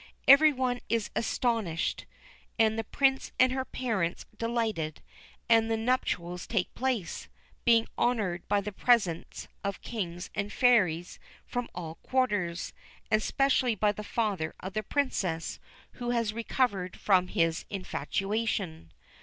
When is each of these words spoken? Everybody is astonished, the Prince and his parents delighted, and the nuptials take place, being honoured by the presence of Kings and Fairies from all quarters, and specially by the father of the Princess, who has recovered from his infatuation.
Everybody 0.27 0.81
is 0.89 1.11
astonished, 1.15 2.07
the 2.57 2.83
Prince 2.91 3.31
and 3.39 3.51
his 3.51 3.63
parents 3.71 4.25
delighted, 4.35 4.99
and 5.47 5.69
the 5.69 5.77
nuptials 5.77 6.47
take 6.47 6.73
place, 6.73 7.29
being 7.65 7.85
honoured 7.99 8.47
by 8.47 8.61
the 8.61 8.71
presence 8.71 9.47
of 9.63 9.83
Kings 9.83 10.31
and 10.33 10.51
Fairies 10.51 11.19
from 11.45 11.69
all 11.75 11.99
quarters, 12.01 12.73
and 13.11 13.21
specially 13.21 13.75
by 13.75 13.91
the 13.91 14.03
father 14.03 14.55
of 14.59 14.73
the 14.73 14.81
Princess, 14.81 15.59
who 15.91 16.09
has 16.09 16.33
recovered 16.33 16.97
from 16.97 17.27
his 17.27 17.65
infatuation. 17.69 18.91